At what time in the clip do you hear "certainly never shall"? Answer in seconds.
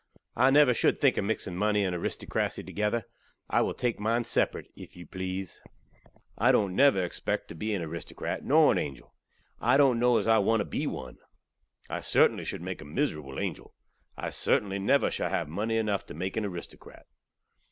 14.31-15.29